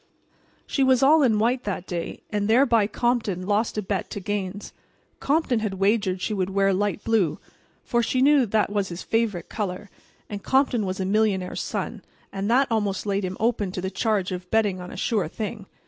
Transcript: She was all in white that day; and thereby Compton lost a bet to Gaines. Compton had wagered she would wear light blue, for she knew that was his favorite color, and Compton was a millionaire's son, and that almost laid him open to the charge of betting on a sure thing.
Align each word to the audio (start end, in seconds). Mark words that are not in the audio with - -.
She 0.65 0.83
was 0.83 1.03
all 1.03 1.21
in 1.21 1.37
white 1.37 1.63
that 1.65 1.85
day; 1.85 2.23
and 2.31 2.47
thereby 2.47 2.87
Compton 2.87 3.45
lost 3.45 3.77
a 3.77 3.83
bet 3.83 4.09
to 4.09 4.19
Gaines. 4.19 4.73
Compton 5.19 5.59
had 5.59 5.75
wagered 5.75 6.21
she 6.21 6.33
would 6.33 6.49
wear 6.49 6.73
light 6.73 7.03
blue, 7.03 7.37
for 7.83 8.01
she 8.01 8.19
knew 8.19 8.47
that 8.47 8.71
was 8.71 8.89
his 8.89 9.03
favorite 9.03 9.47
color, 9.47 9.91
and 10.27 10.41
Compton 10.41 10.87
was 10.87 10.99
a 10.99 11.05
millionaire's 11.05 11.61
son, 11.61 12.01
and 12.33 12.49
that 12.49 12.65
almost 12.71 13.05
laid 13.05 13.23
him 13.23 13.37
open 13.39 13.71
to 13.73 13.79
the 13.79 13.91
charge 13.91 14.31
of 14.31 14.49
betting 14.49 14.81
on 14.81 14.89
a 14.89 14.97
sure 14.97 15.27
thing. 15.27 15.67